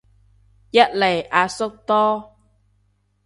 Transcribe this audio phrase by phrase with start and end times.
[0.71, 2.35] 一嚟阿叔多